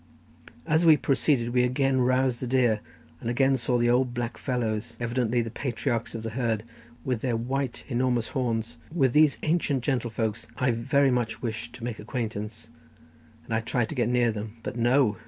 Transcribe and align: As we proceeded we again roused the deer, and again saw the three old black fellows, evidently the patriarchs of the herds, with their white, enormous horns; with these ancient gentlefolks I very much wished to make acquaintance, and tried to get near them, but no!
As 0.65 0.83
we 0.83 0.97
proceeded 0.97 1.49
we 1.49 1.61
again 1.61 2.01
roused 2.01 2.39
the 2.39 2.47
deer, 2.47 2.79
and 3.19 3.29
again 3.29 3.55
saw 3.55 3.77
the 3.77 3.85
three 3.85 3.89
old 3.91 4.15
black 4.15 4.35
fellows, 4.35 4.97
evidently 4.99 5.43
the 5.43 5.51
patriarchs 5.51 6.15
of 6.15 6.23
the 6.23 6.31
herds, 6.31 6.63
with 7.05 7.21
their 7.21 7.37
white, 7.37 7.83
enormous 7.87 8.29
horns; 8.29 8.77
with 8.91 9.13
these 9.13 9.37
ancient 9.43 9.83
gentlefolks 9.83 10.47
I 10.57 10.71
very 10.71 11.11
much 11.11 11.43
wished 11.43 11.73
to 11.75 11.83
make 11.83 11.99
acquaintance, 11.99 12.71
and 13.47 13.63
tried 13.63 13.89
to 13.89 13.95
get 13.95 14.09
near 14.09 14.31
them, 14.31 14.57
but 14.63 14.75
no! 14.75 15.17